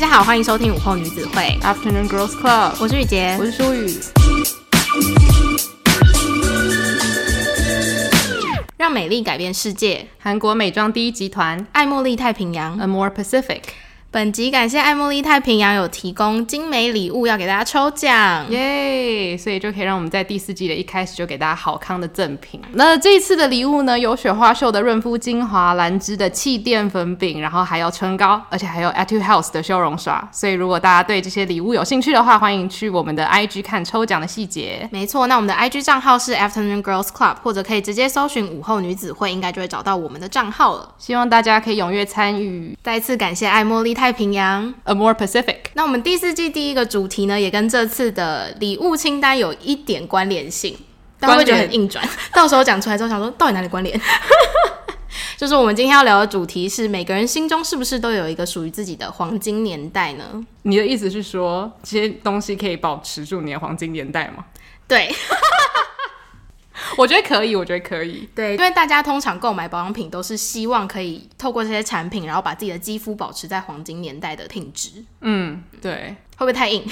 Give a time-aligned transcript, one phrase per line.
[0.00, 1.58] 大家好，欢迎收听午后女子会。
[1.60, 3.98] Afternoon Girls Club，我是雨洁，我是舒雨。
[8.76, 11.66] 让美丽改变世界，韩国美妆第一集团。
[11.72, 12.78] 爱茉莉太平洋。
[12.78, 13.62] Amore Pacific。
[14.10, 19.36] 本集感谢爱茉莉太平洋有提供精美礼物要给大家抽奖，耶！
[19.36, 22.58] 所以就可以让我们在第四季的一开始就给大家好康的赠品。
[22.72, 30.26] 那这一次的礼物呢，有雪花秀的润肤精华、兰芝的气垫粉饼，然后还有唇膏，而且还有 Etude House 的修容刷。
[30.32, 34.88] 所以如果大家对这些礼物有兴趣的话，欢迎去我们的 IG 看抽奖的细节。
[34.90, 40.94] 没错，那我们的 IG 账号是 Afternoon Girls Club，或者可以直接搜寻午后女子会，应该就会找到我们的账号了。
[40.96, 42.74] 希望大家可以踊跃参与。
[42.82, 45.56] 再次感谢爱茉莉太平洋，Amore Pacific。
[45.74, 50.76] 那我们第四季第一个主题呢，也跟这次的礼物清单有一点关联性，
[51.18, 52.06] 但会觉得很硬转。
[52.32, 53.98] 到时候讲出来之后，想说到底哪里关联？
[55.36, 60.24] 就是我们今天要聊的主题是，每个人心中是不是都有一个属于自己的黄金年代呢？
[60.62, 64.44] 你的意思是说，这些东西可以保持住你的黄金年代吗？
[64.88, 65.14] 对。
[66.98, 68.28] 我觉得可以，我觉得可以。
[68.34, 74.90] 对，因为大家通常购买保养品都是希望可以透过这些产品，然后把自己的肌肤保持在黄金年代的品质。
[75.20, 76.16] 嗯，对。
[76.36, 76.84] 会不会太硬？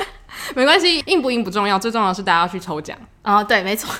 [0.54, 2.96] 没关系，硬不硬不重要，最重要的是大家要去抽奖。
[3.22, 3.92] 哦，对，没错。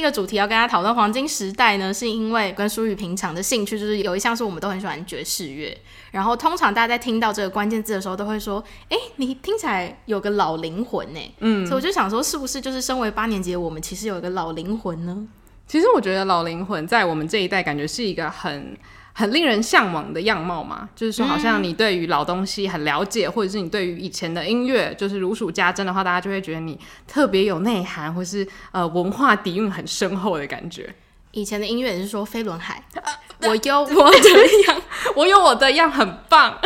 [0.00, 5.78] 第一个主题要跟大家讨论黄金时代呢，是因为跟舒宇平常的兴趣就是有一项是我们都很喜欢爵士乐。
[6.10, 15.28] 然后通常大家在听到这个关键字的时候，都会说：“哎，你听起来有个老灵魂呢。”嗯，所以我就想说，是不是就是身为八年级的我们，其实有一个老灵魂呢？
[15.66, 18.74] 其实我觉得老灵魂在我们这一代，感觉是一个很
[19.20, 20.88] 很令人向往的样貌嘛。
[20.96, 30.92] 就是说，好像你对于老东西很了解，或者是你对于以前的音乐就是如数家珍的话，大家就会觉得你特别有内涵，或是呃文化底蕴很深厚的感觉。
[31.32, 33.12] 以前的音乐也是说飞轮海， 啊、
[33.46, 34.28] 我有我的
[34.66, 34.82] 样，
[35.14, 36.58] 我有我的样，很棒。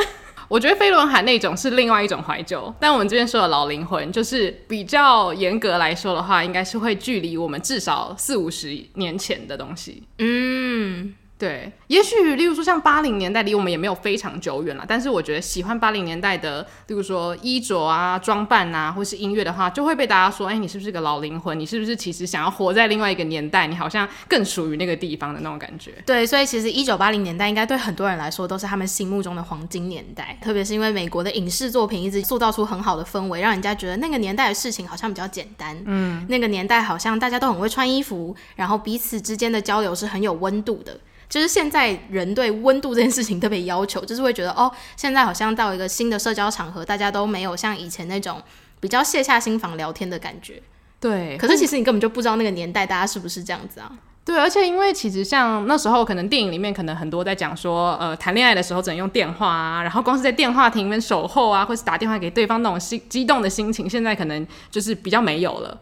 [0.47, 10.03] 我觉得飞轮海那种是另外一种怀旧，但我们这边说的老灵魂，就是比较严格来说的话，应该是会距离我们至少四五十年前的东西。
[10.19, 11.15] 嗯。
[11.45, 21.61] 对，也许例如说像八零年代离我们也没有非常久远了，但是我觉得喜欢八零年代的，例如说衣着啊、装扮啊，或是音乐的话，就会被大家说，哎，你是不是个老灵魂？
[21.61, 23.67] 你是不是其实想要活在另外一个年代？
[23.67, 25.93] 你好像更属于那个地方的那种感觉。
[26.07, 35.77] 对，所以其实一九八零年代应该对很多人来说都是他们心目中的黄金年代，特别是因为美国的影视作品一直塑造出很好的氛围，让人家觉得那个年代的事情好像比较简单。
[35.85, 40.99] 嗯，那个年代好像大家都很会穿衣服，然后彼此之间的交流是很有温度的。
[41.29, 48.43] 就是现在人对温度这件事情特别要求，就是会觉得哦，现在好像到一个新的社交场合，大家都没有像以前那种
[48.81, 50.63] 比较卸下心防聊天的感觉。
[51.01, 53.91] 对，可是其实你根本就不知道那个年代大家是不是这样子啊？
[54.25, 65.79] 对，而且因为其实像那时候，可能电影里面可能很多在讲说，呃，谈恋爱的时候只能用电话啊，然后光是在电话亭里面守候啊，或是打电话给对方那种心激动的心情，现在可能就是比较没有了。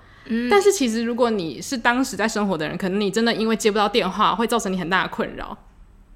[0.51, 5.57] 但是其实，如果你是当时在生活的人，可能你真的因为接不到电话，会造成你很大的困扰。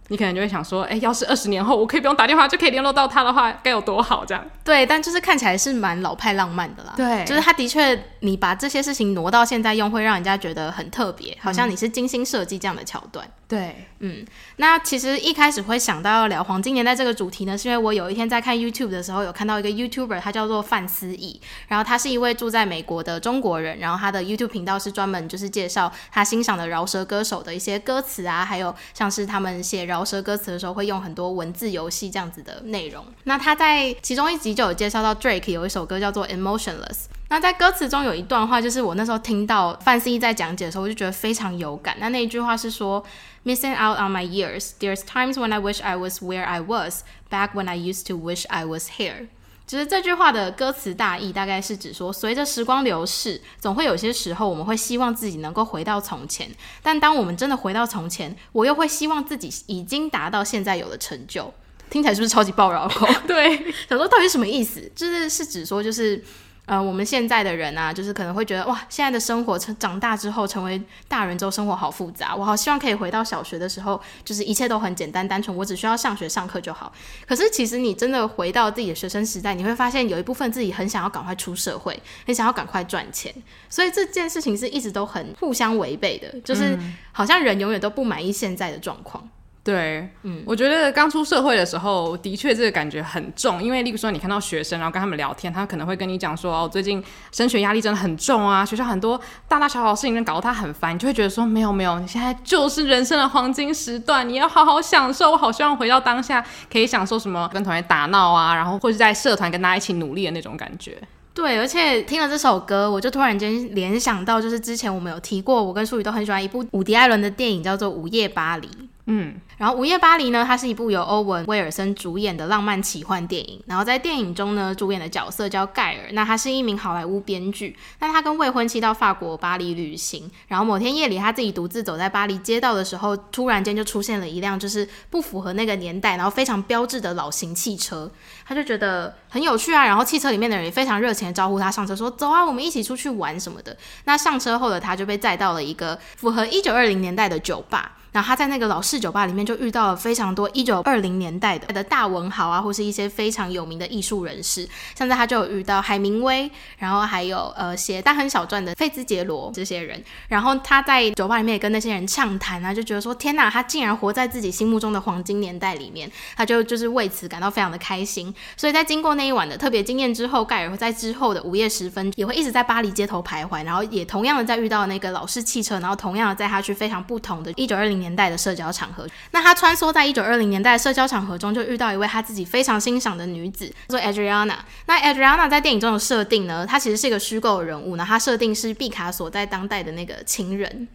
[0.09, 4.25] 你可能就会想说，哎、欸，要是二十年后我可以不用打电话就可以联络到他的话，该有多好？
[4.25, 4.45] 这样。
[4.65, 6.93] 对，但就是看起来是蛮老派浪漫的啦。
[6.97, 13.27] 对，就是他的确，你把这些事情挪到现在用，会让人家觉得很特别，好像你是精心设计这样的桥段。
[13.49, 33.05] 对，嗯，那其实一开始会想到要聊黄金年代这个主题呢，是因为我有一天在看 YouTube 的时候，有看到一个 YouTuber，他叫做范思义，然后他是一位住在美国的中国人，然后他的 YouTube 频道是专门就是介绍他欣赏的饶舌歌手的一些歌词啊，还有像是他们写饶舌歌词的时候会用很多文字游戏这样子的内容。
[33.25, 37.07] 那他在其中一集就有介绍到 Drake 有一首歌叫做 Emotionless。
[37.29, 41.97] 那在歌词中有一段话，就是我那时候听到范思义在讲解的时候，我就觉得非常有感。
[41.99, 43.05] 那那一句话是说
[43.45, 47.51] ，Missing out on my years, there's times when I wish I was where I was back
[47.55, 49.27] when I used to wish I was here。
[49.67, 56.49] 其实这句话的歌词大意大概是指说，随着时光流逝，总会有些时候我们会希望自己能够回到从前，
[56.83, 61.53] 但当我们真的回到从前，我又会希望自己已经达到现在有的成就。
[61.91, 63.07] 听起来是不是超级爆绕口？
[63.27, 63.57] 对，
[63.89, 64.89] 想说到底什么意思？
[64.95, 66.25] 就是是指说就是。
[66.67, 72.35] 呃，我们现在的人啊，就是可能会觉得哇，现在的生活成长大之后，成为大人之后，生活好复杂。
[72.35, 76.93] 我好希望可以回到小学的时候，就是一切都很简单单纯，我只需要上学上课就好。
[77.25, 81.97] 可是其实你真的回到自己的学生时代，你会发现有一部分自己很想要赶快出社会，
[82.27, 83.33] 很想要赶快赚钱。
[83.71, 86.77] 所以这件事情是一直都很互相违背的，就是
[87.13, 89.29] 好像人永远都不满意现在的状况。
[89.67, 97.03] 对，嗯，我觉得刚出社会的时候，的确这个感觉很重，因为例如说你看到学生，然后跟他们聊天，他可能会跟你讲说，哦，最近
[97.33, 105.33] 升学压力真的很重啊，学校很多大大小小的事情，搞得他很烦，你就会觉得说，没有没有，你现在就是人生的黄金时段，你要好好享受。
[105.33, 110.97] 我好希望回到当下，可以享受什么跟同学打闹啊，然后或是在社团跟大家一起努力的那种感觉。
[111.35, 118.69] 对，而且听了这首歌，我就突然间联想到，就是之前我们有提过，我跟淑宇都很喜欢一部伍迪·艾伦的电影，叫做《午夜巴黎》。
[119.09, 123.63] 嗯，然后《午夜巴黎》呢，它是一部由欧文·威尔森主演的浪漫奇幻电影。
[123.67, 127.77] 然后在电影中呢，主演的角色叫盖尔，那他是一名好莱坞编剧。
[128.01, 138.11] 那他跟未婚妻到法国巴黎旅行，然后某天夜里他自己独自走在巴黎街道的时候，突然间就出现了一辆就是不符合那个年代，然后非常标志的老型汽车。
[138.45, 143.77] 他就觉得很有趣啊，然后汽车里面的人也非常热情的招呼他上车，说走啊，我们一起出去玩什么的。
[144.05, 147.93] 那上车后的他就被载到了一个符合一九二零年代的酒吧。
[148.17, 160.03] 然后他在那个老式酒吧里面就遇到了非常多一九二零年代的的大文豪啊，或是一些非常有名的艺术人士，像在他就有遇到海明威，然后还有呃写大亨小传的费兹杰罗这些人。
[160.29, 168.35] 然后他在酒吧里面也跟那些人畅谈啊，就觉得说天哪，他竟然活在自己心目中的黄金年代里面，他就就是为此感到非常的开心。
[168.57, 178.06] 所以在经过那一晚的特别经验之后，盖尔在之后的午夜时分也会一直在巴黎街头徘徊，然后也同样的在遇到那个老式汽车，然后同样的在他去非常不同的一九二零年。
[178.07, 184.59] 年代的社交场合，那他穿梭在一九二零年代社交场合中，就遇到一位他自己非常欣赏的女子，叫做 Adriana。
[184.87, 190.87] 那 Adriana 在电影中的设定呢，她其实是一个虚构人物呢，她设定是毕卡索在当代的那个情人。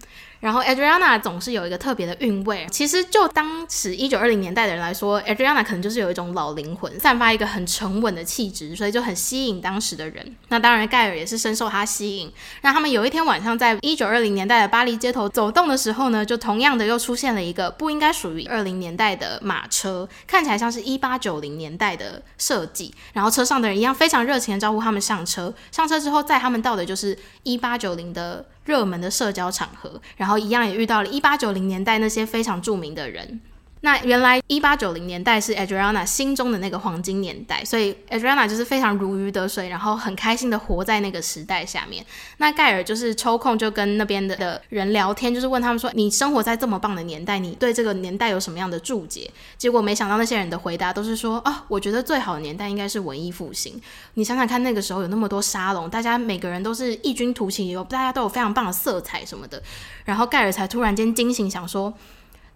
[0.42, 2.68] 然后 Adriana 总是有一个特别的韵味。
[2.70, 10.36] 其实就当时一九二零年代的人来说，Adriana 可能就是有一种老灵魂，散发一个很沉稳的气质，所以就很吸引当时的人。
[10.50, 12.30] 那当然，盖尔也是深受他吸引。
[12.64, 22.92] 那他们有一天晚上在一九二零年代的巴黎街头走动的时候呢，就同样的又出现了一个不应该属于二零年代的马车，看起来像是一八九零年代的设计。
[23.14, 25.54] 然后车上的人一样非常热情的招呼他们上车。
[25.72, 28.44] 上车之后载他们到的就是一八九零的。
[28.66, 33.42] 热门的社交场合，然后一样也遇到了一八九零年代那些非常著名的人。
[33.83, 42.06] 那原来一八九零年代是 Adriana 心中的那个黄金年代，所以 Adriana 就是非常如鱼得水，然后很开心的活在那个时代下面。
[42.38, 53.81] 那盖尔就是抽空就跟那边的的人聊天，就是问他们说：“你生活在这么棒的年代，你对这个年代有什么样的注解？”结果没想到那些人的回答都是说：“啊，我觉得最好的年代应该是文艺复兴。
[54.13, 59.60] 你想想看，那个时候有那么多沙龙，大家每个人都是异军突起，有大家都有非常棒的色彩什么的。”
[60.06, 61.92] 然后盖尔才突然间惊醒，想说。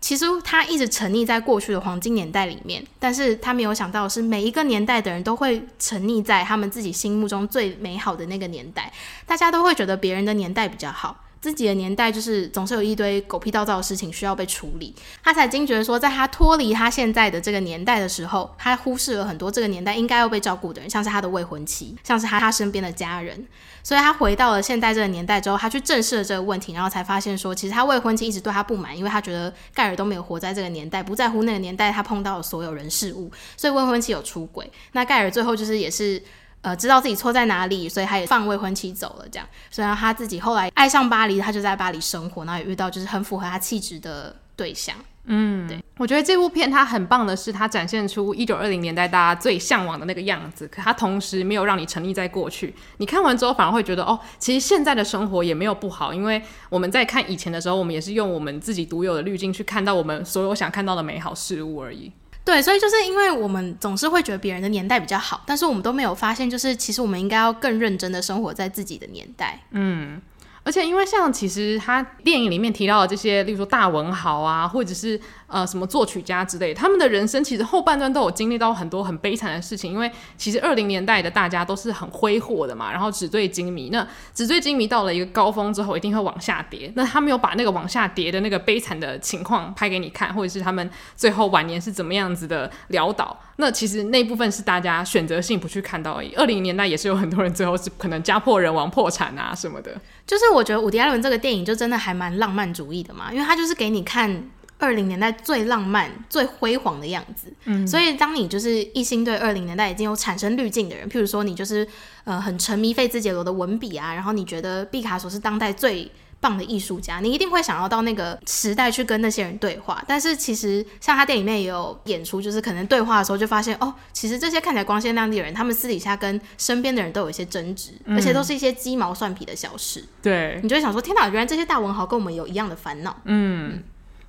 [0.06, 8.94] 其实他一直沉溺在过去的黄金年代里面，但是他没有想到的是每一个年代的人都会沉溺在他们自己心目中最美好的那个年代，
[9.25, 14.92] 大家都会觉得别人的年代比较好，自己的年代就是总是有一堆狗屁倒灶的事情需要被处理。
[15.24, 23.45] 他才惊觉说，在他脱离他现在的这个年代的时候，他忽视了很多这个年代应该要被照顾的人，像是他的未婚妻，像是他他身边的家人。
[23.83, 34.68] 所以他回到了现代这个年代之后，他去正视了这个问题，然后才发现说，其实他未婚妻一直对他不满，因为他觉得盖尔都没有活在这个年代，不在乎那个年代他碰到的所有人事物，所以未婚妻有出轨。
[34.94, 36.19] 那盖尔最后就是也是
[36.65, 39.25] 呃知道自己错在哪里，所以他也放未婚妻走了。
[39.31, 44.95] 这样，虽然他自己后来爱上巴黎，他就在巴黎生活，然后也遇到就是很符合他气质的对象。
[45.27, 52.73] 嗯，对，我觉得这部片它很棒的是，它展现出一九二零年代大家最向往的那个样子，可它同时没有让你沉溺在过去。
[52.97, 56.39] 你看完之后反而会觉得，哦，其实现在的生活也没有不好，因为
[56.69, 62.12] 我们在看以前的时候，我们也是用我们自己独有的滤镜去看到我们所有想看到的美好事物而已。
[62.46, 69.66] 对，所以就是因为我们总是会觉得别人的年代比较好，但是我们都没有发现，就是其实我们应该要更认真的生活在自己的年代。
[69.72, 70.22] 嗯。
[70.64, 79.92] 而且，因为像其实他电影里面提到的这些，例如说大文豪啊，或者是呃什么作曲家之类，他们的人生其实后半段都有经历到很多很悲惨的事情。
[79.94, 83.90] 因为其实二零年代的大家都是很挥霍的嘛，然后纸醉金迷。
[83.92, 86.92] 那纸醉金迷到了一个高峰之后，一定会往下跌。
[86.96, 93.40] 那他没有把那个往下跌的那个悲惨的情况拍给你看，或者是他们最后晚年是怎么样子的潦倒。
[93.58, 96.34] 那其实那部分是大家选择性不去看到而已。
[96.34, 99.96] 二零年代也是有很多人最后是可能家破人亡、破产啊什么的。
[100.28, 104.44] 就是我觉得伍迪·艾伦这个电影就真的还蛮浪漫主义的嘛，因为他就是给你看
[104.77, 107.51] 二零年代最浪漫、最辉煌的样子。
[107.63, 111.88] 嗯，所以当你就是一心对二零年代已经有产生滤镜的人，譬如说你就是
[112.24, 120.03] 呃很沉迷费兹杰罗的文笔啊，然后你觉得毕卡索是当代最棒的艺术家，你一定会想要到那个时代去跟那些人对话。
[120.08, 130.03] 但是其实像他电影里面也有演出，就是可能对话的时候就发现，哦，其实这些看起来光鲜亮丽的人，他们私底下跟身边的人都有一些争执，嗯，而且都是一些鸡毛蒜皮的小事。
[130.22, 133.15] 对，你就会想说，天哪，原来这些大文豪跟我们有一样的烦恼。
[133.24, 133.82] 嗯。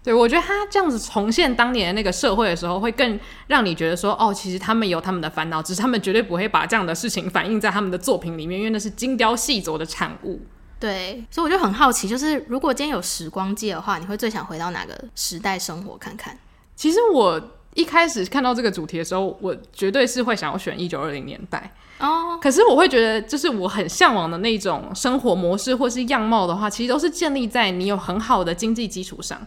[0.07, 10.41] 对，我觉得他这样子重现当年的那个社会的时候，会更让你觉得说，哦，其实他们有他们的烦恼，只是他们绝对不会把这样的事情反映在他们的作品里面，因为那是精雕细琢的产物。
[10.79, 16.39] 对，所以我就很好奇，就是如果今天有时光机的话，你会最想回到哪个时代生活看看？
[16.77, 17.43] 其实我
[17.75, 22.31] 一开始看到这个主题的时候，我绝对是会想要选一九二零年代哦。
[22.31, 22.41] Oh.
[22.41, 29.45] 可是我会觉得，就是我很向往的那种生活模式或是样貌的话，其实都是建立在你有很好的经济基础上。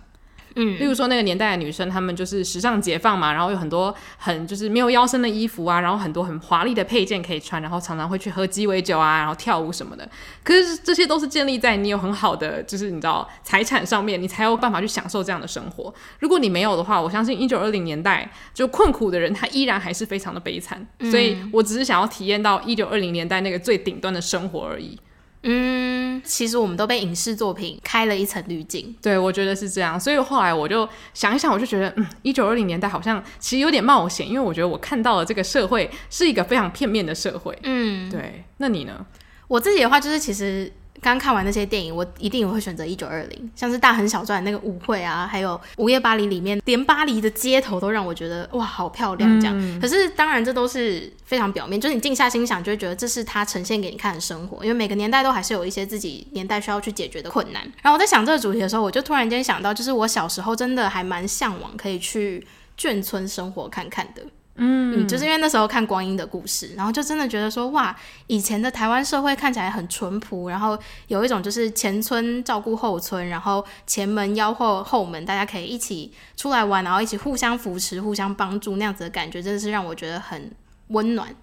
[0.55, 10.09] 嗯，例如说那个年代的女生，她们就是时尚解放嘛，然后有很多很就是没有腰身的衣服啊，然后很多很华丽的配件可以穿，然后常常会去喝鸡尾酒啊，然后跳舞什么的。
[10.43, 15.93] 可是这些都是建立在你有很好的就是你知道财产上面，你才有办法去享受这样的生活。
[16.19, 20.85] 如果你没有的话，我相信一九二零年代就困苦的人，他依然还是非常的悲惨。
[20.99, 24.97] 嗯，所以我只是想要体验到一九二零年代那个最顶端的生活而已。
[25.43, 28.95] 嗯，其实我们都被影视作品开了一层滤镜。
[29.01, 29.99] 对，我觉得是这样。
[29.99, 37.57] 所以后来我就想一想，我就觉得，嗯，一九二零年代好像其实有点冒险，因为我觉得我看到了这个社会是一个非常片面的社会。
[37.63, 38.43] 嗯，对。
[38.57, 39.05] 那你呢？
[39.47, 40.71] 我自己的话，就是其实。
[41.01, 49.55] 刚看完那些电影，我一定也会选择一九二零，像是大亨小传那个舞会啊，还有午夜巴黎里面，连巴黎的街头都让我觉得哇，好漂亮这样。
[49.57, 57.61] 嗯、可是当然这都是非常表面，就是你静下心想，就会觉得这是他呈现给你看的生活，因为每个年代都还是有一些自己年代需要去解决的困难。
[57.81, 62.45] 然后我在想这个主题的时候，我就突然间想到，就是我小时候真的还蛮向往可以去
[62.77, 64.23] 眷村生活看看的。
[64.59, 67.95] 嗯，就是因为那时候看光阴的故事，然后就真的觉得说，哇，
[68.27, 80.51] 以前的台湾社会看起来很淳朴，然后有一种就是前村照顾后村，然后前门吆喝后门，大家可以一起出来玩，然后一起互相扶持、互相帮助那样子的感觉，真的是让我觉得很
[80.87, 81.33] 温暖。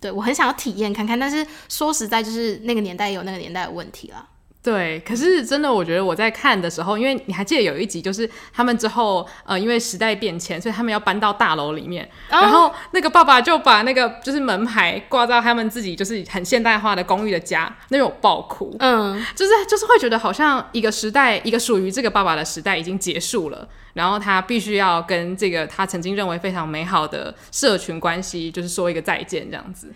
[0.00, 4.26] 对，我很想要体验看看，但是说实在，就是那个年代有那个年代的问题啦。
[4.66, 29.92] 对，可是真的，我觉得我在看的时候，因为你还记得有一集，就是他们之后，呃，因为时代变迁，所以他们要搬到大楼里面，哦、然后那个爸爸就把那个就是门牌挂到他们自己就是很现代化的公寓的家，那种爆哭，嗯， 就是就是会觉得好像一个时代，一个属于这个爸爸的时代已经结束了，然后他必须要跟这个他曾经认为非常美好的社群关系，就是说一个再见这样子。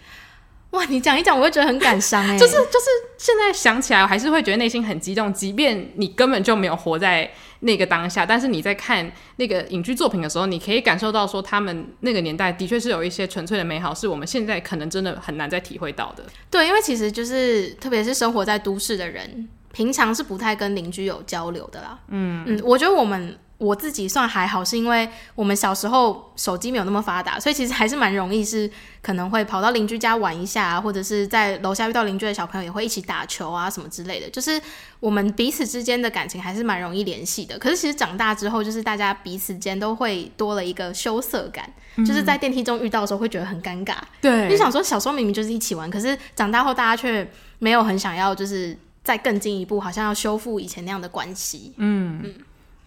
[0.71, 2.35] 哇，你讲一讲，我会觉得很感伤哎。
[2.39, 2.87] 就是就是，
[3.19, 5.33] 现在想起来，我还是会觉得内心很激动。
[5.33, 7.29] 即便你根本就没有活在
[7.61, 16.25] 那个当下，但是你在看那个影剧作品的时候，你可以感受到说，他们那个年代的确是有一些纯粹的美好，是我们现在可能真的很难再体会到的。
[16.49, 21.99] 对，因为其实就是，特别是生活在都市的人，平常是不太跟邻居有交流的啦。
[22.09, 23.37] 嗯嗯，我觉得我们。
[23.61, 28.69] 我自己算还好，是因为我们小时候手机没有那么发达，所以其实还是蛮容易，是
[29.03, 34.59] 可能会跑到邻居家玩一下啊，或者是在楼下遇到邻居的小朋友也会一起打球啊什么之类的，就是
[34.99, 37.59] 我们彼此之间的感情还是蛮容易联系的。
[37.59, 43.97] 可是其实长大之后，就是大家彼此间都会多了一个羞涩感，嗯、就是在电梯中遇到的时候会觉得很尴尬。
[44.23, 48.75] 对，你想说小时候明明就是一起玩，可是长大后大家却没有很想要，就是
[49.05, 51.75] 再更进一步，好像要修复以前那样的关系。
[51.77, 52.35] 嗯嗯。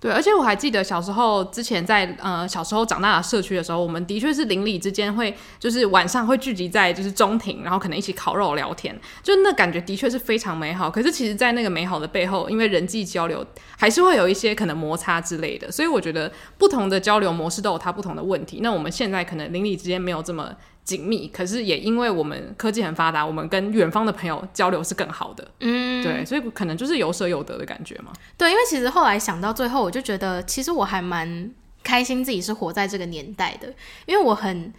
[0.04, 8.94] 对，而且我还记得小时候之前在呃小时候长大的社区的时候，我们的确是邻里之间会就是晚上会聚集在就是中庭，然后可能一起烤肉聊天，
[9.24, 10.92] 就那感觉的确是非常美好。
[10.92, 13.46] 可是其实，在那个美好的背后，因为人际交流
[13.78, 18.60] 还是会有一些可能摩擦之类的，所以我觉得不同的交流模式都有它不同的问题。
[18.62, 20.54] 那我们现在可能邻里之间没有这么。
[20.84, 25.48] 紧密，可是也因为我们科技很发达，我们跟远方的朋友交流是更好的。
[25.62, 28.12] 嗯，对，所以可能就是有舍有得的感觉嘛。
[28.38, 31.50] 对，因为其实后来想到最后，我就觉得其实我还蛮
[31.84, 33.74] 开心自己是活在这个年代的，
[34.06, 34.74] 因为我很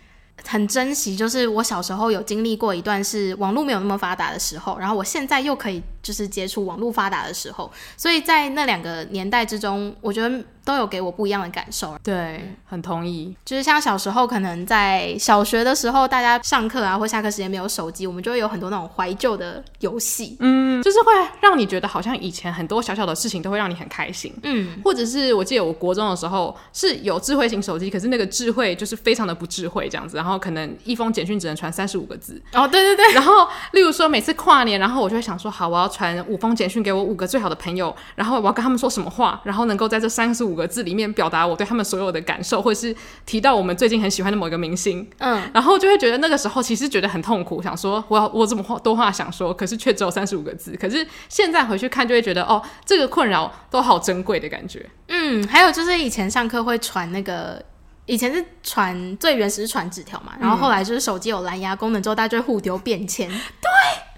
[0.45, 10.45] 很珍惜，就是我小时候有经历过一段是网络没有那么发达的时候，然后我现在又可以就是接触网络发达的时候，所以在那两个年代之中，我觉得。
[10.65, 13.37] 都有给我不一样的感受，对，很同意。
[13.45, 40.54] 就是像小时候，可能在小学的时候，大家上课啊或下课时间没有手机，我们就会有很多那种怀旧的游戏，嗯，就是会让你觉得好像以前很多小小的事情都会让你很开心，嗯，或者是我记得我国中的时候是有智慧型手机，可是那个智慧就是非常的不智慧这样子，然后可能一封简讯只能传三十五个字，哦，对对对，然后例如说每次跨年，然后我就会想说，好，我要传五封简讯给我五个最好的朋友，然后我要跟他们说什么话，然后能够在这三十五。
[40.55, 42.95] 五个字里面表达我对他们所有的感受，或者是
[43.27, 50.77] 提到我们最近很喜欢的某一个明星，嗯，然后就会觉得那个时候其实觉得很痛苦，想说我要我怎么话多话想说，可是却只有三十五个字。
[50.81, 54.89] 可是现在回去看，就会觉得哦，这个困扰都好珍贵的感觉。
[55.09, 57.61] 嗯，还有就是以前上课会传那个，
[58.07, 63.29] 以前是传最原始是传纸条嘛，然后后来就是手机有蓝牙功能之后，大家就会互丢便签。
[63.29, 63.69] 对。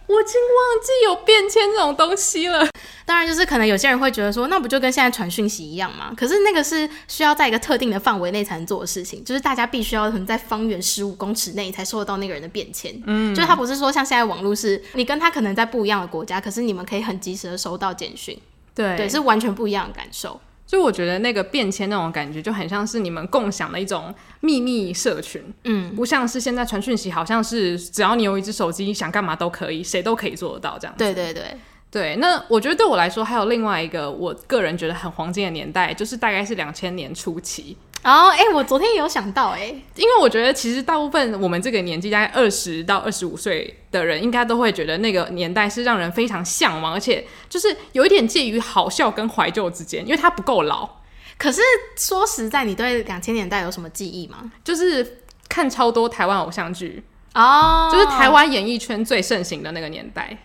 [0.06, 2.68] 我已经忘记有便签这种东西了。
[3.04, 6.12] 当然，就是可能有些人会觉得说，那不就跟现在传讯息一样吗？
[6.16, 12.92] 可是那个是需要在一个特定的范围内才能做的事情，就是大家必须要可能在方圆十五公尺内才收得到那个人的便签。
[13.06, 18.36] 嗯，就是他不是说像现在网络是，你跟他可能在不一样的国家，可是你们可以很及时的收到简讯。
[18.74, 20.40] 对，对，是完全不一样的感受。
[20.66, 30.98] 就我觉得那个变迁那种感觉，就很像是你们共享的一种秘密社群，嗯，不像是现在传讯息，好像是只要你有一只手机，想干嘛都可以，谁都可以做得到这样子。
[30.98, 31.56] 对对对
[31.90, 32.16] 对。
[32.16, 37.76] 那我觉得对我来说，还有另外一个我个人觉得很黄金的年代，就是大概是两千年初期。
[38.06, 50.88] 哦，哎，我昨天也有想到，哎，因为我觉得其实大部分我们这个年纪，大概二十到二十五岁的人，应该都会觉得那个年代是让人非常向往，而且就是有一点介于好笑跟怀旧之间，因为它不够老。
[51.36, 51.60] 可是
[51.96, 54.52] 说实在，你对两千年代有什么记忆吗？
[54.62, 57.02] 就是看超多台湾偶像剧
[57.34, 60.38] 哦，就是台湾演艺圈最盛行的那个年代。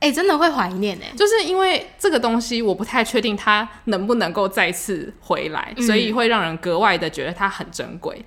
[0.00, 8.24] 哎、欸，真的会怀念哎，就是因为这个东西，我不太确定它能不能够再次回来，嗯，所以会让人格外的觉得它很珍贵。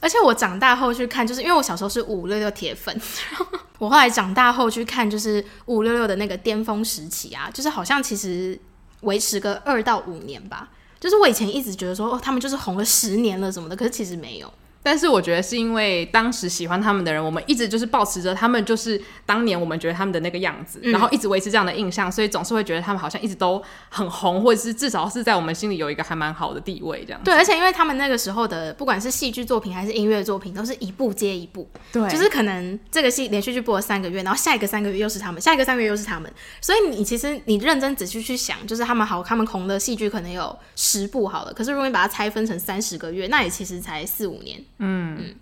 [0.00, 2.94] 而且我长大后去看，就是因为我小时候是五六六铁粉，
[3.78, 8.58] 我后来长大后去看，就是五六六的那个巅峰时期啊，就是好像其实
[9.00, 10.68] 维持个二到五年吧。
[11.00, 14.52] 就是我以前一直觉得说，哦，他们就是红了十年了什么的，可是其实没有。
[14.84, 27.20] 但是我觉得是因为当时喜欢他们的人，我们一直就是保持着他们就是当年我们觉得他们的那个样子，嗯、然后一直维持这样的印象，所以总是会觉得他们好像一直都很红，或者是至少是在我们心里有一个还蛮好的地位这样。
[27.24, 45.34] 对，而且因为他们那个时候的不管是戏剧作品还是音乐作品，都是一部接一部，对，就是可能这个戏连续剧播了三个月，然后下一个三个月又是他们，下一个三个月又是他们，所以你其实你认真仔细去想，就是他们好，他们红的戏剧可能有十部好了，可是如果你把它拆分成三十个月，那也其实才四五年，嗯嗯。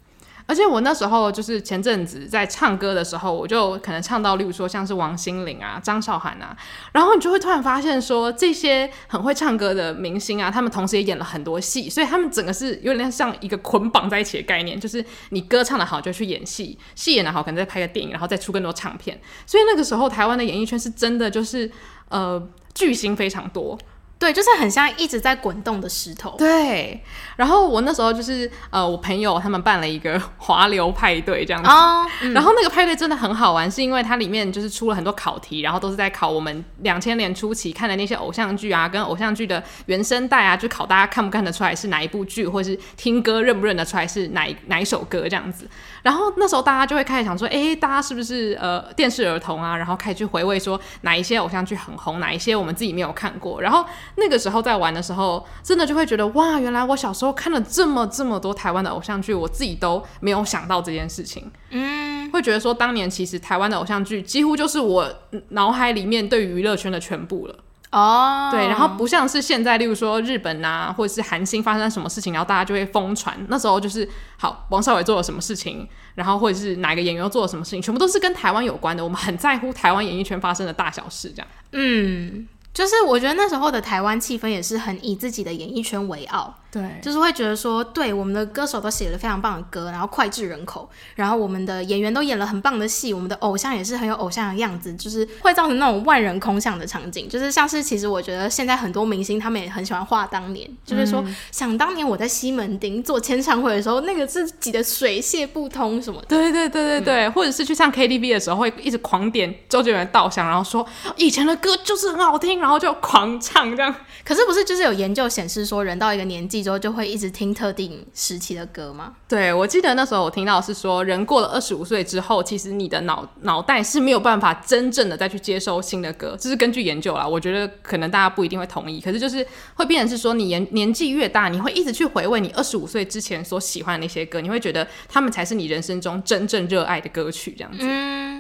[0.45, 6.55] 而且我那时候就是前阵子在唱歌的时候，我就可能唱到，例如说像是王心凌啊、张韶涵啊，
[6.93, 19.19] 然后你就会突然发现说，这些很会唱歌的明星啊，他们同时也演了很多戏，所以他们整个是有点像一个捆绑在一起的概念，就是你歌唱的好就去演戏，戏演的好可能再拍个电影，然后再出更多唱片。
[19.47, 21.71] 所以那个时候台湾的演艺圈是真的就是
[22.09, 22.43] 呃
[22.75, 23.79] 巨星非常多。
[24.23, 26.37] 对，就是很像一直在滚动的石头。
[26.39, 27.03] 对，
[27.35, 45.69] 然后我那时候就是呃，我朋友他们办了一个华流派对这样子，然后那个派对真的很好玩，是因为它里面就是出了很多考题，然后都是在考我们两千年初期看的那些偶像剧啊，跟偶像剧的原声带啊，就考大家看不看得出来是哪一部剧，或者是听歌认不认得出来是哪一哪一首歌这样子。
[46.05, 49.77] 然后那时候大家就会开始想说，哎，大家是不是呃电视儿童啊？
[49.77, 53.85] 然后开始去回味说哪一些偶像剧很红，哪一些我们自己没有看过，然后。
[54.17, 61.51] 那个时候在玩的时候，真的就会觉得哇，原来我小时候看了这么这么多台湾的偶像剧，我自己都没有想到这件事情。
[61.71, 65.13] 嗯，会觉得说当年其实台湾的偶像剧几乎就是我
[65.51, 67.57] 脑海里面对于娱乐圈的全部了。
[67.91, 73.37] 哦，对，然后不像是现在，例如说日本啊，或者是韩星发生什么事情，然后大家就会疯传。
[73.49, 79.05] 那时候就是好，王少伟做了什么事情，然后或者是哪个演员又做了什么事情，全部都是跟台湾有关的。
[79.05, 81.49] 我们很在乎台湾演艺圈发生的大小事，这样。
[81.73, 82.49] 嗯。
[82.73, 86.62] 就是我觉得那时候的台湾气氛也是很以自己的演艺圈为傲。
[86.73, 97.29] 对，就是会觉得说，对，我们的歌手都写了非常棒的歌，然后脍炙人口，然后我们的演员都演了很棒的戏，我们的偶像也是很有偶像的样子，就是会造成那种万人空巷的场景。
[97.29, 106.29] 就是像是其实我觉得现在很多明星他们也很喜欢画当年，就是说、嗯、想当年我在西门町做签唱会的时候，那个是挤得水泄不通什么的。
[106.29, 113.95] 对对对对对，嗯、或者是去唱 KTV 的时候会一直狂点周杰伦的稻香，然后说以前的歌就是很好听，然后就狂唱这样。
[114.25, 117.53] 可是不是就是有研究显示说，人到一个年纪之后就会一直听。
[117.53, 119.13] 特定时期的歌吗？
[119.29, 127.29] 对，我记得那时候我听到是说，人过了二十五岁之后，其实你的脑脑袋是没有办法真正的再去接收新的歌，这是根据研究啦。
[127.29, 137.81] 我觉得可能大家不一定会同意，可是就是会变成是说，你年年纪越大，你会一直去回味你二十五岁之前所喜欢的那些歌，你会觉得他们才是你人生中真正热爱的歌曲，这样子。
[137.83, 138.32] 嗯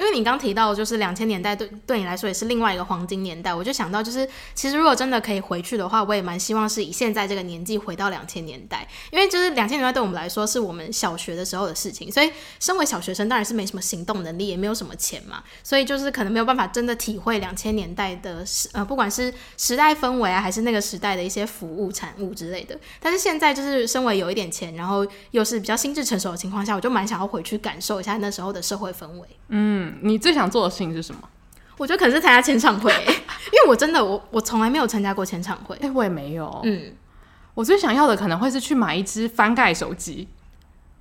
[0.00, 22.74] 因为你刚提到，就是两千年代对对你来说也是另外一个黄金年代，我就想到，就是其实如果真的可以回去的话，我也蛮希望是以现在这个年纪回到两千年代，因为就是两千年代对我们来说是我们小学的时候的事情，所以身为小学生当然是没什么行动能力，也没有什么钱嘛，所以就是可能没有办法真的体会两千年代的时呃，不管是时代氛围啊，还是那个时代的一些服务产物之类的。
[23.00, 29.28] 但是现在就是身为有一点钱，然后又是比较心智成熟的情况下，我就蛮想要回去感受一下那时候的社会氛围。
[29.48, 29.89] 嗯。
[30.02, 31.20] 你最想做的事情是什么？
[31.76, 36.60] 我觉得可能是参加签唱会， 因为我真的我我从来没有参加过签唱会，哎、欸，我也没有。
[36.64, 36.92] 嗯，
[37.54, 40.28] 我最想要的可能会是去买一只翻盖手机。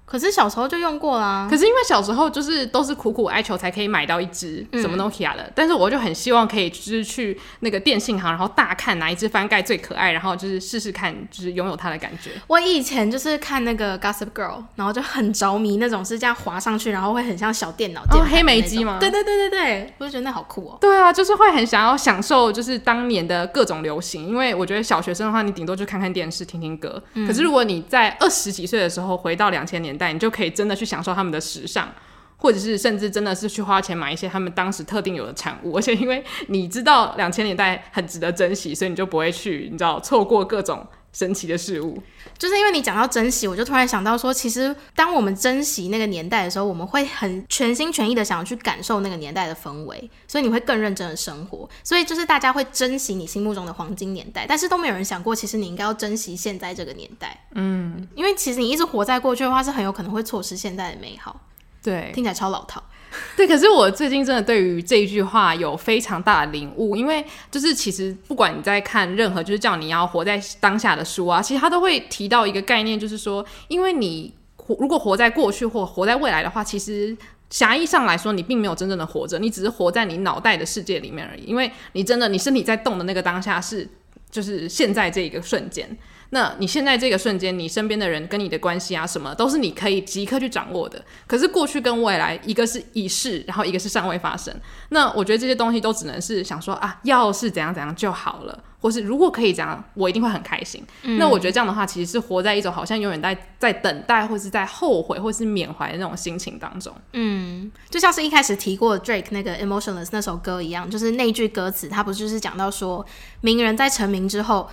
[0.09, 1.47] 可是小时候就用过啦。
[1.47, 12.31] 可是因为小时候就是都是苦苦哀求才可以买到一只什么 Nokia 的，嗯、但是我就很希望可以就是去那个电信行，然后大看哪一只翻盖最可爱，然后就是试试看，就是拥有它的感觉。
[12.47, 18.97] 我以前就是看那个 Gossip Girl，然后就很着迷那种是这样滑上去，然后会很像小电脑键盘、哦、黑莓机吗？
[18.99, 20.77] 对对对对对，我就觉得那好酷哦。
[20.81, 27.01] 对啊，就是会很想要享受就是当年的各种流行，因为我觉得小学生的话，你顶多就看看电视、听听歌。
[27.13, 31.89] 嗯、可是如果你在二十几岁的时候回到两千年代，你就可以真的去享受他们的时尚，
[32.37, 42.01] 或者是甚至真的是去花钱买一些他们当时特定有的产物，而且因为你知道两千年代很值得珍惜，所以你就不会去你知道错过各种神奇的事物。
[42.37, 51.69] 就是因为你讲到珍惜，我就突然想到说，其实当我们珍惜那个年代的时候，我们会很全心全意的想要去感受那个年代的氛围，所以你会更认真的生活。
[51.83, 57.45] 所以就是大家会珍惜你心目中的黄金年代，但是都没有人想过，其实你应该要珍惜现在这个年代。
[57.55, 61.41] 嗯，因为其实你一直活在过去的话，是很有可能会错失现在的美好。
[61.81, 62.83] 对，听起来超老套。
[63.35, 77.17] 对，可是我最近真的对于这一句话有非常大的领悟，因为就是其实不管你在看任何就是叫你要活在当下的书啊，其实他都会提到一个概念，就是说，因为你活如果活在过去或活在未来的话，其实
[77.49, 83.87] 狭义上来说，你并没有真正的活着，你只是活在你脑袋的世界里面而已，因为你真的你身体在动的那个当下是
[84.29, 85.97] 就是现在这一个瞬间。
[86.31, 91.03] 那你现在这个瞬间，你身边的人跟你的关系啊，什么都是你可以即刻去掌握的。
[91.25, 94.53] 可是过去跟未来，一个是已逝，然后一个是尚未发生。
[94.89, 100.83] 那我觉得这些东西都只能是想说啊，要是怎样怎样就好了，或是如果可以这样，我一定会很开心。
[101.01, 106.93] 嗯、那我觉得这样的话，其实是活在一种好像永远在在等待，或是在后悔，或是缅怀的那种心情当中。
[107.13, 113.03] 嗯，就像是一开始提过 Drake 那个 Emotionless 那首歌一样，就是那句歌词，它不就是讲到说，
[113.41, 114.69] 名人在成名之后。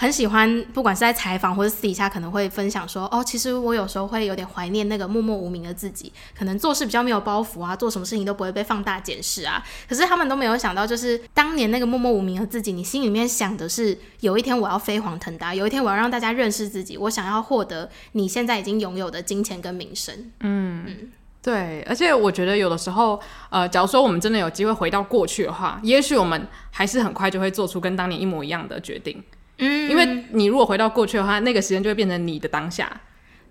[0.00, 9.62] 很喜欢，不管是在采访或者私底下，可能会分享说，哦，其实我有时候会有点怀念那个默默无名的自己，可能做事比较没有包袱啊，做什么事情都不会被放大检视啊。
[9.86, 20.14] 可是他们都没有想到，就是当年那个默默无名的自己，你心里面想的是，有一天我要飞黄腾达，有一天我要让大家认识自己，我想要获得你现在已经拥有的金钱跟名声。
[20.40, 21.82] 嗯嗯，对。
[21.82, 29.22] 而且我觉得有的时候，呃，假如说我们真的有机会回到过去的话，也许我们还是很快就会做出跟当年一模一样的决定。
[29.60, 33.00] 嗯，因为你如果回到过去的话，那个时间就会变成你的当下。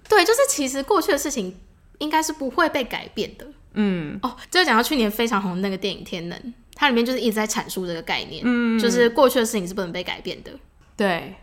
[0.08, 1.56] 对，就是其实过去的事情
[2.00, 3.48] 应该是不会被改变的。
[3.74, 6.38] 嗯，哦，就讲到去年非常红的那个电影《天能》，
[6.76, 10.52] 它里面就是一直在阐述这个概念，嗯，就是过去的事情是不能被改变的。
[10.98, 11.36] 对，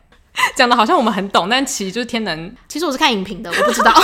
[0.56, 3.92] 讲的好像我们很懂，但其实就是《天能》，其实我是看影评的，我不知道。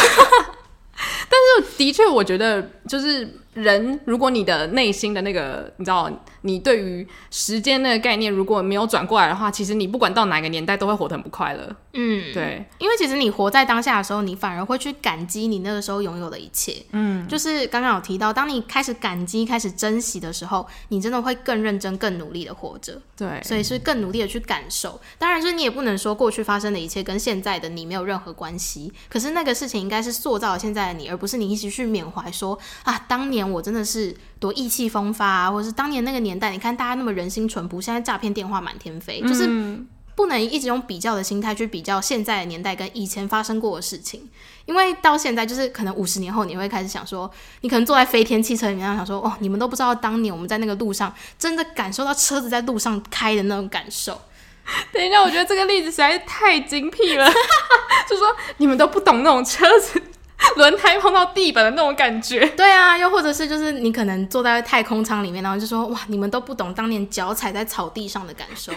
[1.29, 3.39] 但是的确，我觉得就是。
[3.55, 6.11] 人，如果你的内心的那个，你知道，
[6.41, 11.77] 你对于时间那个概念如果没有转过来的话，其实你不管到哪个年代都会活得很不快乐。
[11.93, 16.75] 嗯，对，因为其实你活在当下的时候，你反而会去感激你那个时候拥有的一切。
[16.93, 22.99] 嗯，就是刚刚有提到，当你开始感激、开始珍惜的时候，你真的会更认真、更努力的活着。
[23.15, 24.99] 对，所以是更努力的去感受。
[25.19, 28.91] 当然，就是你也不能说过去发生的一切跟现在的你没有任何关系。
[29.11, 33.42] 可是那个事情应该是塑造了现在的你，而不是你一直去缅怀说啊，当年。
[33.51, 39.49] 我真的是多意气风发啊，或者是当年那个年代，你看大家那么人心淳朴，现在诈骗电话满天飞，就是
[40.15, 44.29] 不能一直用比较的心态去比较现在的年代跟以前发生过的事情，
[44.67, 47.31] 因为到现在就是可能五十年后你会开始想说，
[47.63, 54.21] 你可能坐在飞天汽车里面想说，哦，你们都不知道当年我们在那个路上真的感受到车子在路上开的那种感受。
[54.93, 57.27] 等一下，我觉得这个例子实在是太精辟了，
[58.09, 58.29] 就说
[58.59, 60.01] 你们都不懂那种车子。
[60.57, 68.73] 轮胎碰到地板的那种感觉，对啊，又或者是就是你可能坐在太空舱里面，然后就说哇，你们都不懂当年脚踩在草地上的感受。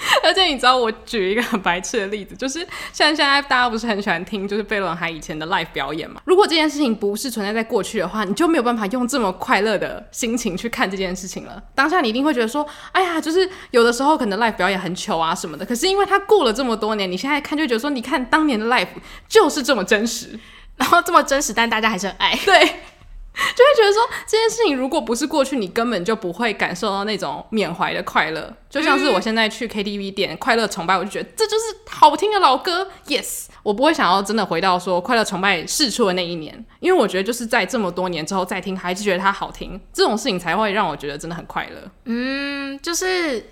[0.22, 2.60] 而且你知道，我举一个很白痴的例子，就是
[2.92, 6.20] 像现在大家不是很喜欢听就是飞轮海以前的 live 表演嘛？
[6.24, 11.60] 如果这件事情不是存在在过去的话，你就没有办法用这么快乐的心情去看这件事情了。
[11.74, 15.66] 当下你一定会觉得说，哎呀，就是有的时候可能 live 表演很糗啊什么的。
[15.66, 18.86] 可是因为它过了这么多年，你现在看就觉得说，你看当年的 live
[19.28, 20.38] 就是这么真实。
[20.78, 28.52] 然后这么真实，但大家还是很爱， 对， 就会觉得说这件事情如果不是过去，你根本就不会感受到那种缅怀的快乐。
[28.70, 41.90] 就像是我现在去 KTV 点《快乐崇拜》，我就觉得这就是好听的老歌，Yes，我不会想要真的回到说《快乐崇拜》试出的那一年，因为我觉得就是在这么多年之后再听，还是觉得它好听，这种事情才会让我觉得真的很快乐。
[42.04, 43.44] 嗯，就是。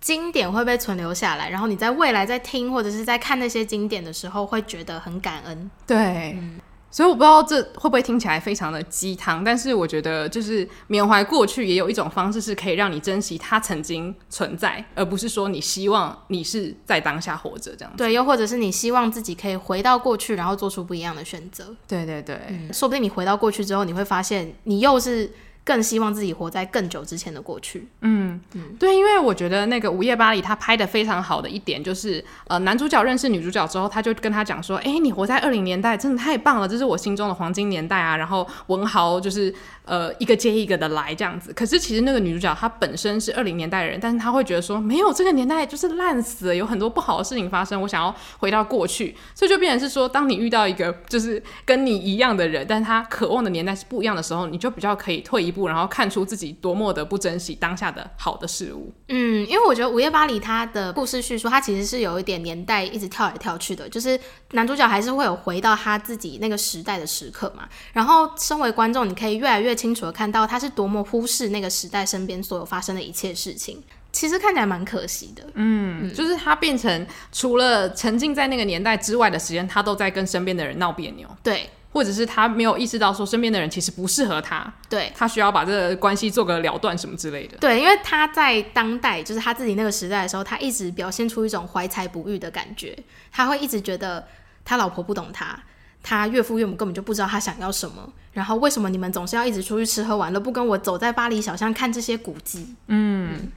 [0.00, 5.70] 经典会被存留下来，然后你在未来在听或者是在看那些经典的时候，会觉得很感恩。
[5.86, 17.98] 对，嗯、所以我不知道这会不会听起来非常的鸡汤，但是我觉得就是缅怀过去也有一种方式是可以让你珍惜它曾经存在，而不是说你希望你是在当下活着这样子。
[17.98, 21.74] 对，又或者是你希望自己可以回到过去，然后做出不一样的选择。
[21.88, 25.30] 对对对，嗯，说不定你回到过去之后，你会发现你又是。
[25.68, 27.86] 更希望自己活在更久之前的过去。
[28.00, 39.54] 嗯嗯，对，因为我觉得那个《午夜巴黎》他拍的非常好的一点就是，呃，男主角认识女主角之后，他就跟他讲说：“哎，你活在二零年代真的太棒了，这是我心中的黄金年代啊！”然后文豪就是
[39.84, 41.52] 呃一个接一个的来这样子。
[41.52, 49.14] 可是其实那个女主角她本身是二零年代的人，但是她会觉得说没有这个年代就是烂死了，有很多不好的事情发生，我想要回到过去。
[49.34, 58.92] 所以就变成是说，当你遇到一个就是跟你一样的人，但是他渴望的年代是不一样的时候，你就比较可以退一步，然后看出自己多么的不珍惜当下的好的事物。
[59.08, 64.18] 嗯，因为我觉得《午夜巴黎》它的故事叙述，它其实是有一点年代一直跳来跳去的，就是
[64.52, 67.68] 男主角还是会有回到他自己那个时代的时刻嘛。
[67.92, 73.82] 然后，身为观众，你可以越来越清楚的看到他是多么忽视那个时代身边所有发生的一切事情。
[74.10, 75.42] 其实看起来蛮可惜的。
[75.54, 81.28] 嗯，嗯，就是他变成除了沉浸在那个年代之外的时间，他都在跟身边的人闹别扭。
[81.42, 81.68] 对。
[81.98, 87.58] 或者是他没有意识到说身边的人其实不适合他，对，他需要把这个关系做个了断什么之类的。
[87.58, 92.96] 对，因为他在当代，就是他自己那个时代的时候，他一直表现出一种怀才不遇的感觉。
[93.32, 94.24] 他会一直觉得
[94.64, 95.58] 他老婆不懂他，
[96.04, 98.08] 他岳父岳母根本就不知道他想要什么。
[98.30, 102.76] 然后为什么你们总是要一直出去吃喝玩乐，不跟我走在巴黎小巷看这些古迹？
[102.86, 103.50] 嗯。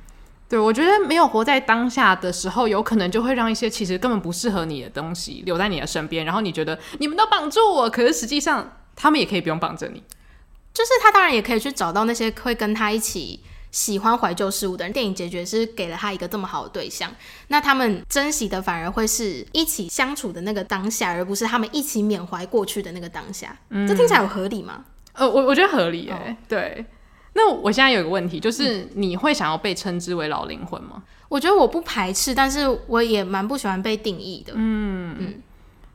[0.51, 10.03] 嗯对，我觉得没有活在当下的时候，有可能就会让一些其实根本不适合你的东西留在你的身边，然后你觉得你们都绑住我，可是实际上他们也可以不用绑着你。
[10.73, 14.91] 就是他当然也可以去找到那些会跟他一起喜欢怀旧事物的人。
[14.91, 17.09] 电影结局是给了他一个这么好的对象，
[17.47, 23.57] 那他们珍惜的反而会是一起相处的那个当下，而不是他们一起缅怀过去的那个当下。
[23.69, 24.85] 嗯，这听起来有合理吗？
[25.13, 26.85] 呃，我我觉得合理耶，哦，对。
[27.33, 30.95] 那我现在有一个问题，就是你会想要被称之为老灵魂吗？
[30.97, 34.53] 嗯，我觉得我不排斥，但是我也蛮不喜欢被定义的。
[34.55, 35.41] 嗯嗯，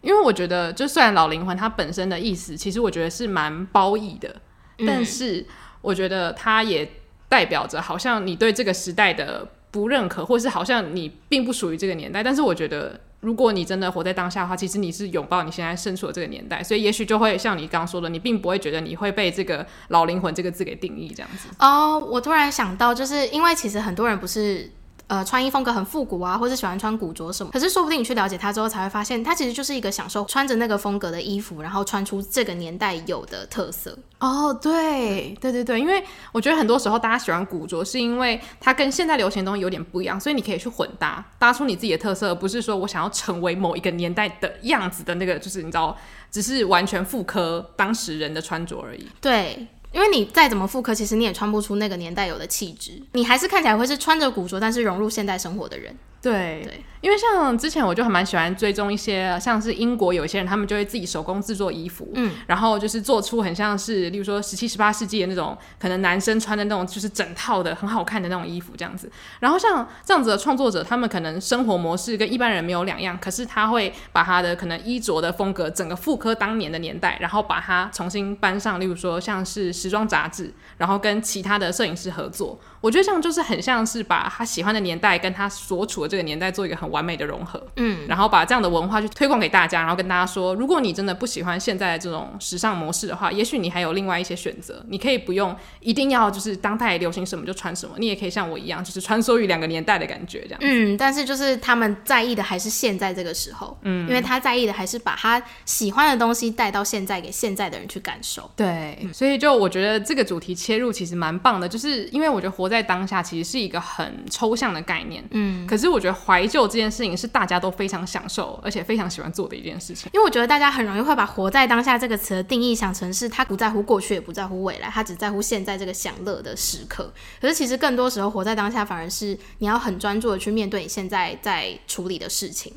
[0.00, 4.34] 因为我觉得，就虽然老灵魂它本身的意思，其实我觉得是蛮褒义的，
[4.78, 5.44] 嗯，但是
[5.82, 6.90] 我觉得它也
[7.28, 12.22] 代表着好像你对这个时代的不认可，或是好像你并不属于这个年代。
[12.22, 13.00] 但是我觉得。
[13.20, 21.48] 如果你真的活在当下的话，其实你是拥抱你现在身处的这个年代，所以也许就会像你刚刚说的，你并不会觉得你会被这个“老灵魂”这个字给定义这样子。
[21.58, 24.70] 哦，我突然想到，就是因为其实很多人不是。
[25.08, 27.52] 呃，穿衣风格很复古啊，或是喜欢穿古着什么。
[27.52, 33.96] 可是说不定你去了解他之后，才会发现他其实就是一个享受穿着那个风格的衣服，然后穿出这个年代有的特色。
[34.18, 45.96] 哦，对，对对对，因为我觉得很多时候大家喜欢古着，是因为它跟现在流行的东西有点不一样，所以你可以去混搭，搭出你自己的特色，而不是说我想要成为某一个年代的样子的那个，就是你知道，
[46.32, 49.08] 只是完全复刻当时人的穿着而已。
[49.20, 49.68] 对。
[49.96, 55.96] 因为你再怎么复刻，其实你也穿不出那个年代有的气质，你还是看起来会是穿着古着，但是融入现代生活的人。
[56.22, 69.08] 对对，因为像之前我就还蛮喜欢追踪一些，像是英国有一些人，他们就会自己手工制作衣服，嗯，然后就是做出很像是，例如说十七、十八世纪的那种，可能男生穿的那种，就是整套的很好看的那种衣服这样子。
[69.38, 82.58] 然后像这样子的创作者，他们可能生活模式跟一般人没有两样，可是他会把他的可能衣着的风格整个复刻当年的年代，然后把它重新搬上，例如说像是时装杂志，然后跟其他的摄影师合作。
[82.80, 100.58] 我觉得这样就是很像是把他喜欢的年代跟他所处的这个年代做一个很完美的融合，嗯，然后把这样的文化去推广给大家，然后跟大家说，如果你真的不喜欢现在的这种时尚模式的话，也许你还有另外一些选择，你可以不用一定要就是当代流行什么就穿什么，你也可以像我一样，就是穿梭于两个年代的感觉这样。
[100.60, 108.48] 嗯，但是就是他们在意的还是现在这个时候，嗯，因为他在意的还是把他喜欢的东西带到现在给现在的人去感受。
[108.54, 112.76] 对，嗯，所以就我觉得这个主题切入其实蛮棒的，就是因为我觉得活在。
[112.76, 120.10] 在当下其实是一个很抽象的概念，嗯，可是我觉得怀旧这件事情是大家都非常享受，而且非常喜欢做的一件事情。
[120.12, 127.12] 因为我觉得大家很容易会把“活在当下”这个词的定义想成是他不在乎过去，也不在乎未来，他只在乎现在这个享乐的时刻。
[127.40, 132.72] 可是其实更多时候，活在当下反而是你要很专注的去面对你现在在处理的事情。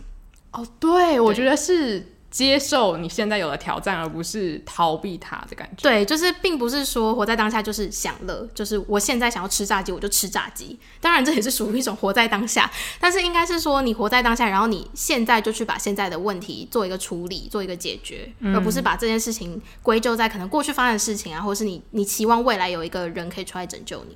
[0.52, 2.16] 哦，对，我觉得是。
[2.32, 5.82] 接受你现在有的挑战，而不是逃避它的感觉。
[5.82, 10.80] 对，就是并不是说活在当下就是享乐，就是我现在想要吃炸鸡，我就吃炸鸡。
[11.02, 24.16] 当然，这也是属于一种活在当下，但是应该是说你活在当下，然后你现在就去把现在的问题做一个处理，做一个解决，嗯、而不是把这件事情归咎在可能过去发生的事情啊，或是你你期望未来有一个人可以出来拯救你。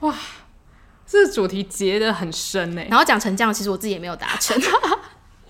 [0.00, 0.12] 哇，
[1.06, 2.82] 这个主题结得很深呢。
[2.90, 4.60] 然后讲成这样，其实我自己也没有达成。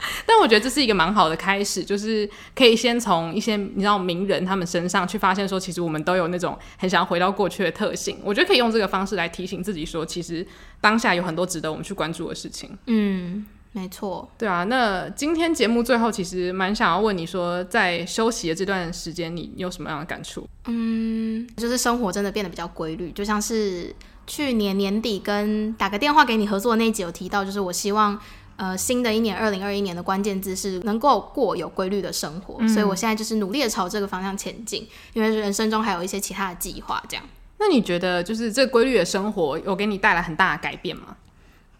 [0.26, 8.18] 但我觉得这是一个蛮好的开始，就是可以先从一些你知道名人他们身上去发现说，其实我们都有那种很想要回到过去的特性。
[8.24, 10.46] 我觉得可以用这个方式来提醒自己说，其实
[10.80, 12.76] 当下有很多值得我们去关注的事情。
[12.86, 13.46] 嗯。
[13.74, 20.46] 没错，对啊，那今天节目最后其实蛮想要问你说，在休息的这段时间，你有什么样的感触？
[20.66, 28.20] 嗯，就是生活真的变得比较规律，就像是去年年底跟打个电话给你合作的那一集有提到，就是我希望
[28.56, 37.02] 呃新的一年二零二一年的关键字是能够过有规律的生活，嗯，所以我现在就是努力的朝这个方向前进，因为人生中还有一些其他的计划。
[37.08, 37.24] 这样，
[37.58, 41.16] 那你觉得就是这规律的生活有给你带来很大的改变吗？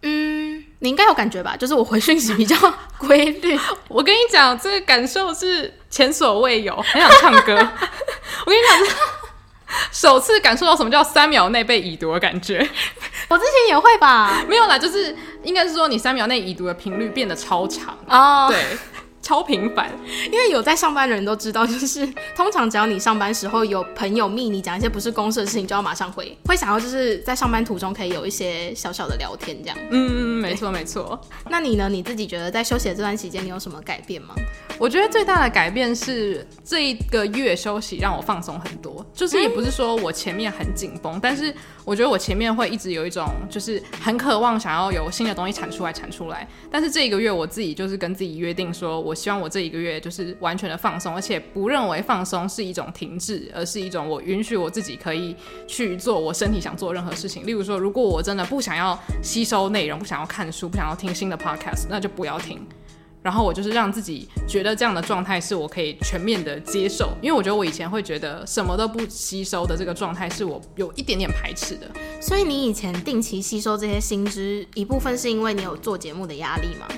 [0.05, 1.57] 嗯，你应该有感觉吧？
[1.57, 2.57] 就是我回讯息比较
[2.99, 3.57] 规律。
[3.87, 7.55] 我跟你讲，这个感受是前所未有，很想唱歌。
[8.45, 8.97] 我跟你讲，
[9.93, 12.59] 首次感受到什么叫三秒内被已读的感觉。
[13.29, 14.43] 我之前也会吧？
[14.51, 18.49] 没有啦，就是应该是说你三秒内已读的频率变得超长哦。
[18.51, 18.79] 对。
[19.23, 19.91] 超频繁，
[20.31, 22.07] 因为有在上班的人都知道，就是
[22.37, 29.79] 通常只要你上班时候有朋友密你讲一些不是公事的事情，就要马上回，会想要就是在上班途中可以有一些小小的聊天这样。
[29.91, 31.19] 嗯嗯，没错没错。
[31.49, 31.89] 那你呢？
[31.89, 34.35] 你自己觉得在休息的这段期间，你有什么改变吗？
[34.79, 41.55] 我觉得最大的改变是这一个月休息让我放松很多，就是也不是说我前面很紧绷，但是
[41.85, 55.35] 我觉得我前面会一直有一种就是很渴望想要有新的东西产出来产出来，但是这一个月我自己就是跟自己约定说，我希望我这一个月就是完全的放松，而且不认为放松是一种停滞，而是一种我允许我自己可以
[55.67, 57.47] 去做我身体想做任何事情。
[57.47, 62.61] 例如说，如果我真的不想要吸收内容，不想要看书，不想要听新的 podcast，那就不要听。
[63.23, 71.89] 然后我就是让自己觉得这样的状态是我可以全面的接受，因为我觉得我以前会觉得什么都不吸收的这个状态是我有一点点排斥的。
[72.21, 76.89] 所以你以前定期吸收这些新知，一部分是因为你有做节目的压力吗？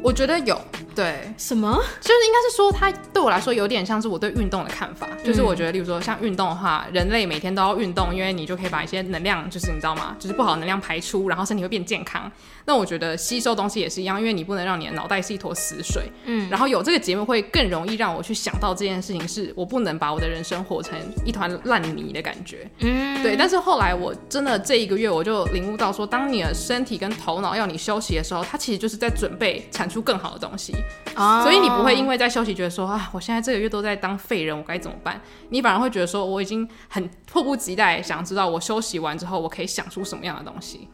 [0.00, 0.56] 我觉得有，
[0.94, 1.72] 对，什么？
[2.00, 5.08] 就是应该是说，它对我来说有点像是我对运动的看法。
[5.24, 10.16] 就是我觉得，例如说像运动的话，人类每天都要运动，因为你就可以把一些能量，就是你知道吗？
[10.18, 12.30] 就是不好的能量排出，然后身体会变健康。
[12.66, 16.04] 那我觉得吸收东西也是一样，因为你不能让你的脑袋是一坨死水。
[16.24, 22.68] 嗯，然后有这个节目会更容易让我去想到这件事情，是我不能把我的人生活成一团烂泥的感觉。
[22.78, 23.36] 嗯，对。
[23.36, 30.74] 但是后来我真的这一个月我就领悟到说，当你的身体跟头脑要你休息的时候，它其实就是在准备产出更好的东西。
[31.16, 35.20] 哦，所以你不会因为在休息觉得说啊，我现在这个月都在当废人，我该怎么办？
[35.50, 40.88] 你反而会觉得说，我已经很迫不及待想知道我休息完之后，我可以想出什么样的东西。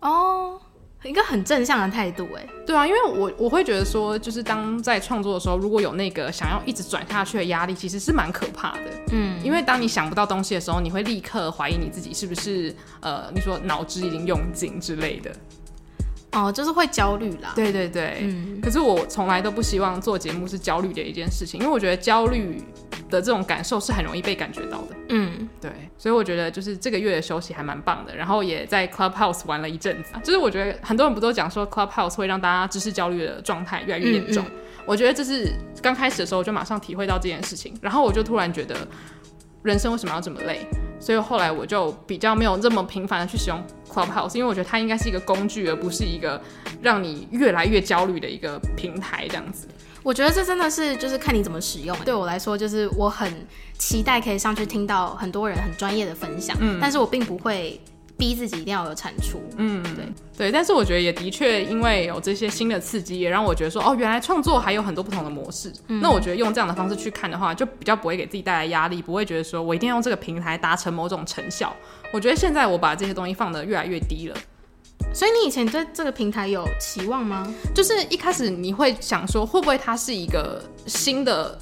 [0.00, 0.60] 哦，
[1.04, 8.90] 一个很正向的态度，哎，对啊，因为我我会觉得说，就是当在创作的时候，如果有那个想要一直转下去的压力，其实是蛮可怕的。
[9.12, 15.30] 嗯，因为当你想不到东西的时候，你会立刻怀疑你自己是不是呃，你说脑汁已经用尽之类的。
[16.32, 17.52] 哦，就是会焦虑啦。
[17.54, 18.60] 对对对，嗯。
[18.62, 22.62] 可是我从来都不希望做节目是焦虑的一件事情，因为我觉得焦虑
[23.08, 24.96] 的这种感受是很容易被感觉到的。
[25.08, 25.70] 嗯，对。
[25.98, 30.12] 所以我觉得就是这个月的休息还蛮棒的，然后也在 Clubhouse 玩了一阵子。
[30.22, 34.44] 就是我觉得很多人不都讲说 Clubhouse 会让大家知识焦虑的状态越来越严重。
[34.44, 34.84] 嗯嗯。
[34.86, 38.76] 我觉得这是刚开始的时候我就马上体会到这件事情，然后我就突然觉得。
[39.62, 40.66] 人生为什么要这么累？
[40.98, 46.40] 所以后来我就比较没有这么频繁的去使用 Clubhouse，因为我觉得它应该是一个工具，而不是一个
[46.82, 49.26] 让你越来越焦虑的一个平台。
[49.28, 49.66] 这样子，
[50.02, 51.96] 我觉得这真的是就是看你怎么使用。
[52.04, 53.46] 对我来说，就是我很
[53.78, 57.80] 期待可以上去听到很多人很专业的分享，嗯，但是我并不会。
[58.20, 60.04] 逼自己一定要有产出，嗯，对
[60.36, 65.72] 对，但是我觉得也的确，因为有这些新的刺激，也让我觉得说，哦，原来创作还有很多不同的模式。
[65.88, 71.74] 嗯，那我觉得用这样的方式去看的话，就比较不会给自己带来压力，不会觉得说我一定要用这个平台达成某种成效。
[72.12, 74.36] 我觉得现在我把这些东西放得越来越低了。
[75.14, 77.50] 所以你以前对这个平台有期望吗？
[77.74, 81.58] 就是一开始你会想说，会不会它是一个新的？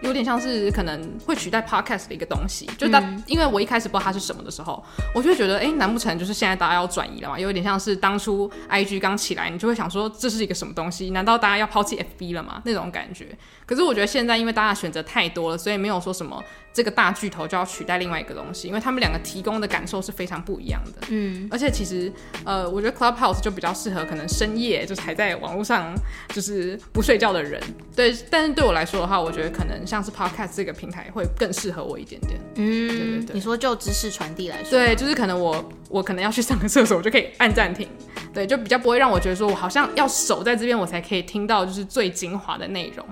[0.00, 4.82] 有点像是可能会取代 podcast 的一个东西，就当、嗯、因为我一开始不知道它是什么的时候，
[5.14, 7.38] 我就会觉得，哎、欸，难不成就是现在大家要转移了嘛？
[7.38, 11.10] 有点像是当初 IG 刚起来，你就会想说这是一个什么东西？
[11.10, 12.62] 难道大家要抛弃 FB 了吗？
[12.64, 13.36] 那种感觉。
[13.68, 21.06] 可是我觉得现在因为大家选择太多了，所以没有说什么这个大巨头就要取代另外一个东西，因为他们两个提供的感受是非常不一样的。
[21.10, 22.10] 嗯，而且其实
[22.44, 25.94] 呃，我觉得 Clubhouse 就比较适合可能深夜就是还在网络上
[26.28, 27.62] 就是不睡觉的人。
[27.94, 29.68] 对，但是对我来说的话，我觉得可能。
[29.86, 32.38] 像是 Podcast 这个平台会更适合我一点点。
[32.56, 33.34] 嗯，对对对。
[33.34, 37.88] 你说就知识传递来说，对，就是可能我我可能要去上个厕所，我就可以按暂停。
[38.34, 43.06] 对，就比较不会让我觉得说我好像要守在这边，我才可以听到就是最精华的内容。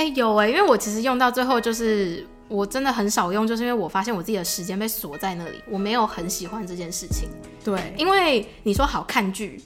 [0.00, 7.28] 哎、欸，有哎、欸，因为我其实用到最后就是我真的很少用，就是因为我发现我自己的时间被锁在那里，我没有很喜欢这件事情。
[7.62, 9.60] 对，因为你说好看剧。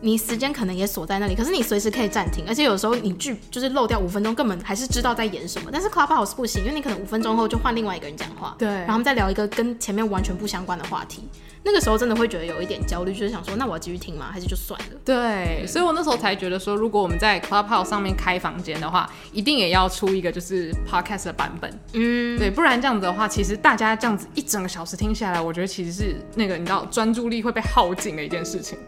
[0.00, 5.70] 你时间可能也锁在那里，可是你随时可以暂停，而且有时候你剧就是漏掉五分钟，根本还是知道在演什么。
[5.72, 11.28] 但是 Clubhouse 不行，因为你可能五分钟后就换另外一个人讲话，对，然后他们再聊一个跟前面完全不相关的话题，
[11.64, 14.30] 那个时候真的会觉得有一点焦虑，就是想说，那我要继续听吗？
[14.32, 14.96] 还是就算了？
[15.04, 28.78] 对，所以我那时候才觉得说，如果我们在 Clubhouse 上面开房间的话，一定也要出一个就是 Podcast 的版本，嗯，对，不然这样子的话，其实大家这样子一整个小时听下来，我觉得其实是那个你知道专注力会被耗尽的一件事情。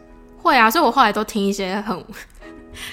[0.43, 2.05] 会啊，所以我后来都听一些很、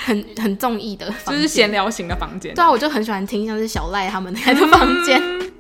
[0.06, 2.54] 很、很中意的，就是闲聊型的房间。
[2.54, 5.20] 对啊，我就很喜欢听像是小赖他们开的房间。
[5.22, 5.52] 嗯、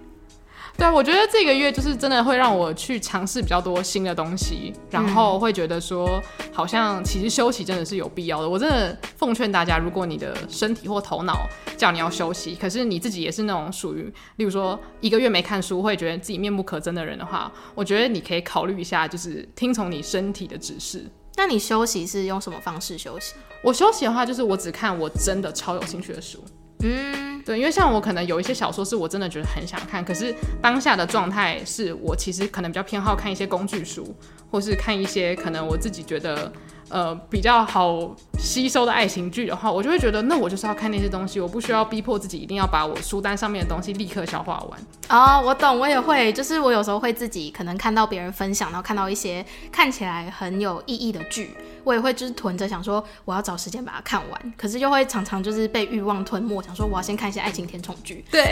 [0.77, 6.21] 对啊，我觉得这个月就是真的会让我去尝试比较多新的东西，然后会觉得说，
[6.53, 8.49] 好像其实休息真的是有必要的。
[8.49, 21.05] 我真的奉劝大家，如果你的身体或头脑叫你要休息，可是你自己也是那种属于，例如说一个月没看书会觉得自己面目可憎的人的话，我觉得你可以考虑一下，就是听从你身体的指示。
[21.37, 23.35] 那你休息是用什么方式休息？
[23.63, 26.43] 我休息的话，就是我只看我真的超有兴趣的书。
[26.79, 34.13] 嗯，对，因为像我可能有一些小说是我真的觉得很想看，可是当下的状态是我其实可能比较偏好看一些工具书，
[34.51, 36.51] 或是看一些可能我自己觉得。
[36.89, 44.79] 呃，比较好吸收的爱情剧的话，我就会觉得，那我就是要看那些东西，我不需要逼迫自己一定要把我书单上面的东西立刻消化完。
[45.09, 58.23] 哦，我懂，我也会，就是我有时候会自己可能看到别人分享，然后看到一些看起来很有意义的剧，我也会就是囤着，想说我要找时间把它看完，可是又会常常就是被欲望吞没，想说我要先看一些爱情甜宠剧。
[58.31, 58.49] 对，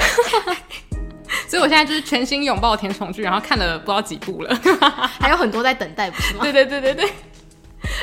[1.48, 4.54] 所以我现在就是全心拥抱甜宠剧，然后看了不知道几部了，
[5.20, 6.40] 还有很多在等待，不是吗？
[6.42, 7.10] 对对对对对。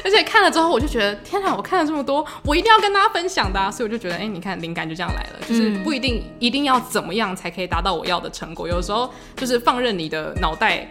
[0.04, 1.54] 而且看了之后，我就觉得天哪！
[1.54, 8.66] 我看了这么多，我一定要跟大家分享的啊，所以我就觉得，哎，你看，灵感就这样来了，就是不一定一定要怎么样才可以达到我要的成果。
[8.66, 10.88] 有时候就是放任你的脑袋，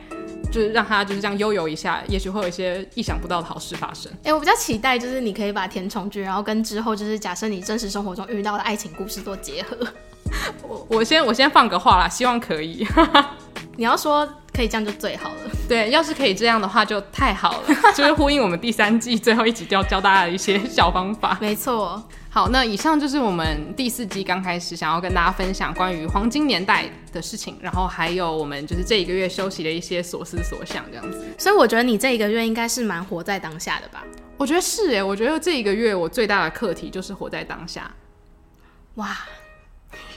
[0.51, 4.11] 就是让它就是这样悠游一下，也许会有一些意想不到的好事发生。
[4.23, 9.77] 哎，我比较期待就是你可以把甜宠剧，然后跟之后就是假设你真实生活中遇到的爱情故事做结合。
[10.65, 12.87] 我我先我先放个话啦，希望可以。
[13.75, 15.51] 你要说可以这样就最好了。
[15.67, 21.37] 对，要是可以这样的话就太好了， 就是呼应我们第三季最后一集要教大家的一些小方法。
[21.39, 22.03] 没错。
[22.29, 31.25] 好，那以上就是我们第四季刚开始想要跟大家分享关于黄金年代的事情，然后还有我们就是这一个月休息的一些所思所想这样子。
[31.37, 34.05] 所以我觉得你这一个月应该是蛮活在当下的吧？
[34.37, 37.91] 我觉得是诶，我觉得这一个月我最大的课题就是活在当下。
[38.95, 39.17] 哇。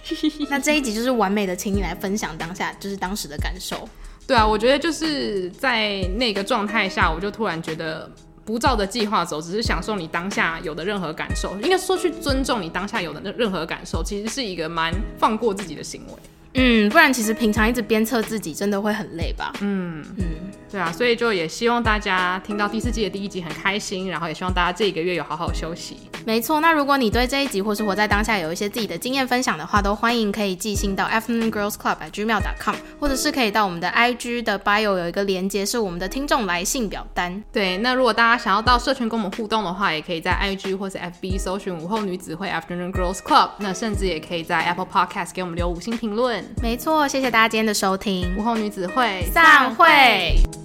[0.48, 3.88] 那这一集就是完美的，请你来分享当下，就是当时的感受。
[4.26, 8.10] 对啊，我觉得就是在那个状态下，我就突然觉得
[8.44, 16.12] 不照着计划走，只是享受你当下有的任何感受，应该说去尊重你当下有的任何感受，其实是一个蛮放过自己的行为。
[16.54, 19.52] 嗯，不然其实平常一直鞭策自己，真的会很累吧？
[19.60, 20.24] 嗯嗯，
[20.74, 25.96] 对啊，所以就也希望大家听到第四季的第一集很开心，然后也希望大家这一个月有好好休息。
[26.26, 37.40] 没错，那如果你对这一集或是活在当下有一些自己的经验分享的话，都欢迎可以寄信到 afternoon girls club at gmail dot com，或者是可以到我们的 IG 的 bio 有一个连接是我们的听众来信表单。
[37.52, 46.44] 对，那如果大家想要到社群跟我们互动的话，也可以在 IG 或是 FB 搜寻午后女子会 afternoon girls club，那甚至也可以在 Apple Podcast 给我们留五星评论。
[46.60, 50.63] 没错，谢谢大家今天的收听，午后女子会散会。